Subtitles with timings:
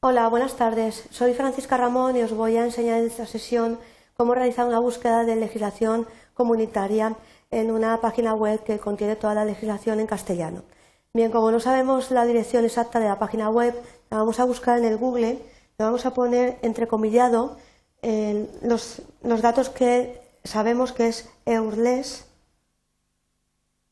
[0.00, 1.04] Hola, buenas tardes.
[1.10, 3.78] Soy Francisca Ramón y os voy a enseñar en esta sesión
[4.14, 7.16] cómo realizar una búsqueda de legislación comunitaria
[7.50, 10.62] en una página web que contiene toda la legislación en castellano.
[11.14, 13.74] Bien, como no sabemos la dirección exacta de la página web,
[14.10, 15.38] la vamos a buscar en el Google,
[15.78, 17.56] le vamos a poner entrecomillado
[18.62, 22.26] los, los datos que sabemos que es EURLES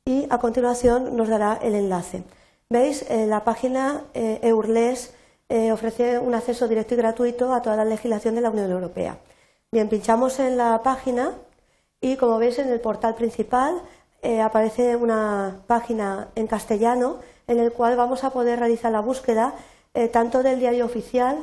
[0.04, 2.24] y a continuación nos dará el enlace.
[2.68, 3.02] ¿Veis?
[3.08, 5.14] Eh, la página eh, EURLES
[5.54, 9.18] eh, ofrece un acceso directo y gratuito a toda la legislación de la Unión Europea.
[9.70, 11.30] Bien, pinchamos en la página
[12.00, 13.80] y como veis en el portal principal
[14.42, 19.52] aparece una página en castellano en el cual vamos a poder realizar la búsqueda
[20.12, 21.36] tanto del diario oficial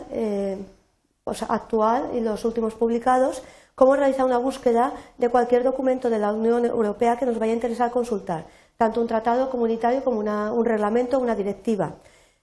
[1.48, 3.44] actual y los últimos publicados,
[3.76, 7.56] como realizar una búsqueda de cualquier documento de la Unión Europea que nos vaya a
[7.56, 8.46] interesar consultar
[8.82, 11.94] tanto un tratado comunitario como un reglamento o una directiva.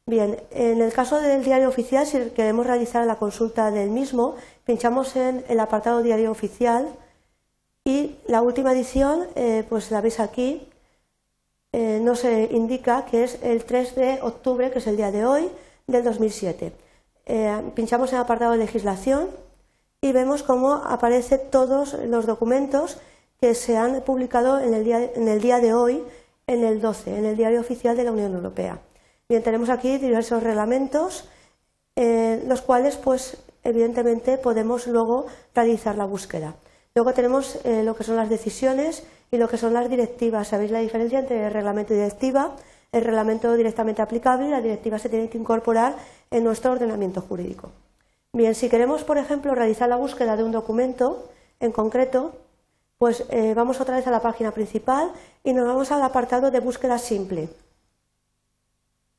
[0.08, 5.14] Bien, en el caso del diario oficial, si queremos realizar la consulta del mismo, pinchamos
[5.16, 6.88] en el apartado diario oficial
[7.84, 10.66] y la última edición, eh, pues la veis aquí,
[11.72, 15.50] eh, nos indica que es el 3 de octubre, que es el día de hoy,
[15.86, 16.72] del 2007.
[17.26, 19.28] Eh, pinchamos en el apartado de legislación
[20.00, 22.96] y vemos cómo aparecen todos los documentos
[23.42, 26.02] que se han publicado en el día, en el día de hoy
[26.46, 28.80] en el 12, en el Diario Oficial de la Unión Europea.
[29.28, 31.28] Bien, tenemos aquí diversos reglamentos,
[31.96, 36.54] eh, los cuales, pues, evidentemente, podemos luego realizar la búsqueda.
[36.94, 40.48] Luego tenemos eh, lo que son las decisiones y lo que son las directivas.
[40.48, 42.56] ¿Sabéis la diferencia entre reglamento y directiva?
[42.90, 45.96] El reglamento directamente aplicable y la directiva se tiene que incorporar
[46.30, 47.70] en nuestro ordenamiento jurídico.
[48.32, 51.28] Bien, si queremos, por ejemplo, realizar la búsqueda de un documento
[51.60, 52.32] en concreto,
[52.96, 55.12] pues eh, vamos otra vez a la página principal
[55.44, 57.50] y nos vamos al apartado de búsqueda simple.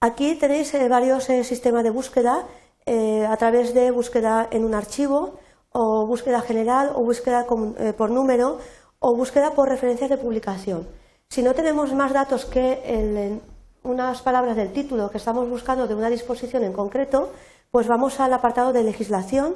[0.01, 2.45] Aquí tenéis eh, varios eh, sistemas de búsqueda
[2.89, 5.37] a través de búsqueda en un archivo
[5.71, 8.57] o búsqueda general o búsqueda por número
[8.97, 10.87] o búsqueda por referencias de publicación.
[11.29, 13.39] Si no tenemos más datos que
[13.83, 17.29] unas palabras del título que estamos buscando de una disposición en concreto,
[17.69, 19.55] pues vamos al apartado de legislación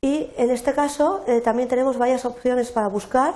[0.00, 3.34] y en este caso eh, también tenemos varias opciones para buscar.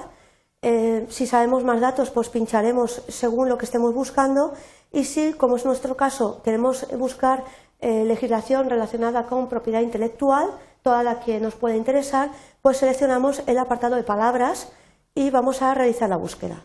[0.63, 4.55] Eh, si sabemos más datos, pues pincharemos según lo que estemos buscando.
[4.93, 7.45] Y si, como es nuestro caso, queremos buscar
[7.81, 10.51] eh, legislación relacionada con propiedad intelectual,
[10.83, 12.31] toda la que nos pueda interesar,
[12.63, 14.69] pues seleccionamos el apartado de palabras
[15.15, 16.63] y vamos a realizar la búsqueda.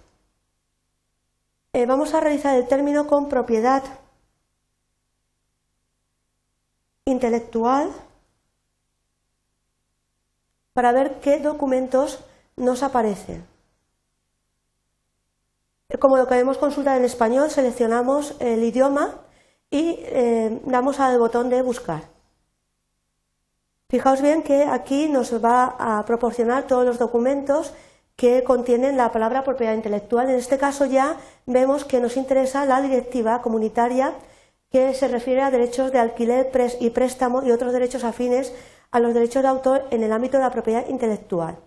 [1.88, 3.84] vamos a realizar el término con propiedad
[7.06, 7.92] intelectual
[10.74, 12.20] para ver qué documentos
[12.56, 13.57] nos aparecen.
[16.00, 19.22] Como lo queremos consultar en español, seleccionamos el idioma
[19.72, 22.04] y eh, damos al botón de buscar.
[23.90, 27.74] Fijaos bien que aquí nos va a proporcionar todos los documentos
[28.18, 30.30] que contienen la palabra propiedad intelectual.
[30.30, 31.16] En este caso ya
[31.46, 34.14] vemos que nos interesa la directiva comunitaria
[34.70, 38.54] que se refiere a derechos de alquiler y préstamo y otros derechos afines
[38.92, 41.58] a los derechos de autor en el ámbito de la propiedad intelectual.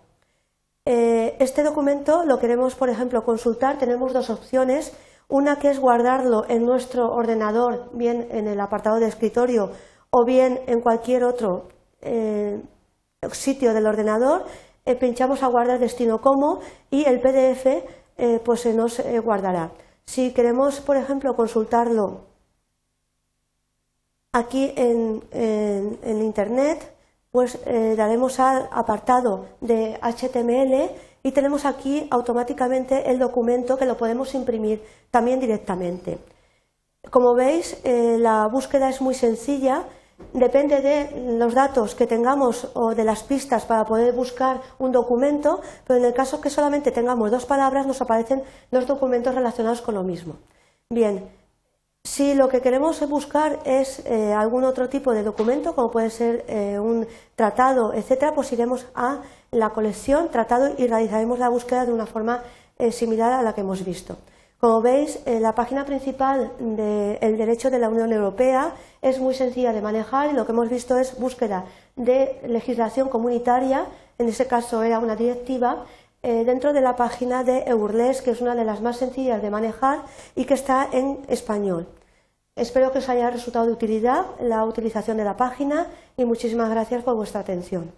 [0.85, 3.77] Eh, este documento lo queremos, por ejemplo, consultar.
[3.77, 4.93] Tenemos dos opciones.
[5.27, 9.71] Una que es guardarlo en nuestro ordenador, bien en el apartado de escritorio
[10.09, 11.69] o bien en cualquier otro
[12.01, 12.61] eh,
[13.31, 14.45] sitio del ordenador.
[14.85, 16.59] Eh, pinchamos a guardar destino como
[16.89, 17.67] y el PDF
[18.43, 19.71] pues se nos guardará.
[20.05, 22.25] Si queremos, por ejemplo, consultarlo
[24.31, 25.23] aquí en
[26.03, 26.93] Internet,
[27.31, 30.91] pues eh, daremos al apartado de HTML
[31.23, 36.19] y tenemos aquí automáticamente el documento que lo podemos imprimir también directamente.
[37.09, 39.85] Como veis, eh, la búsqueda es muy sencilla,
[40.33, 45.61] depende de los datos que tengamos o de las pistas para poder buscar un documento,
[45.87, 49.95] pero en el caso que solamente tengamos dos palabras nos aparecen dos documentos relacionados con
[49.95, 50.35] lo mismo.
[50.89, 51.27] Bien,
[52.21, 56.43] si lo que queremos buscar es eh, algún otro tipo de documento, como puede ser
[56.49, 59.21] eh, un tratado, etcétera, pues iremos a
[59.51, 62.43] la colección tratado y realizaremos la búsqueda de una forma
[62.77, 64.17] eh, similar a la que hemos visto.
[64.59, 69.81] Como veis, la página principal del derecho de la Unión Europea es muy sencilla de
[69.81, 71.65] manejar y lo que hemos visto es búsqueda
[71.95, 73.87] de legislación comunitaria,
[74.19, 75.85] en ese caso era una directiva,
[76.21, 80.03] dentro de la página de Eurles, que es una de las más sencillas de manejar
[80.35, 81.87] y que está en español.
[82.61, 87.01] Espero que os haya resultado de utilidad la utilización de la página y muchísimas gracias
[87.01, 87.89] por vuestra atención.